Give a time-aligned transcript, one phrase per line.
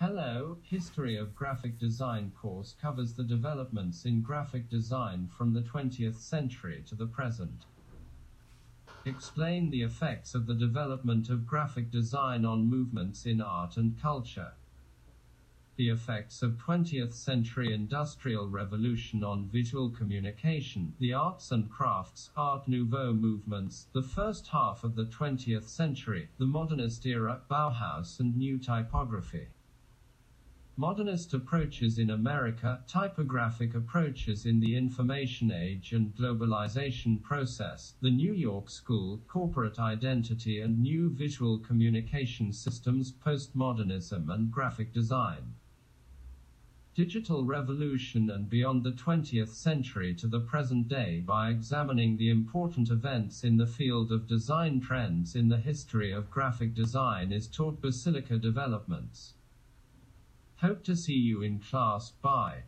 [0.00, 6.14] Hello, History of Graphic Design course covers the developments in graphic design from the 20th
[6.14, 7.64] century to the present.
[9.04, 14.52] Explain the effects of the development of graphic design on movements in art and culture.
[15.74, 22.68] The effects of 20th century industrial revolution on visual communication, the arts and crafts, Art
[22.68, 28.58] Nouveau movements, the first half of the 20th century, the modernist era, Bauhaus and new
[28.58, 29.48] typography.
[30.80, 38.32] Modernist approaches in America, typographic approaches in the information age and globalization process, the New
[38.32, 45.56] York School, corporate identity and new visual communication systems, postmodernism and graphic design.
[46.94, 52.88] Digital revolution and beyond the 20th century to the present day by examining the important
[52.88, 57.80] events in the field of design trends in the history of graphic design is taught
[57.80, 59.34] Basilica Developments.
[60.60, 62.10] Hope to see you in class.
[62.20, 62.64] Bye.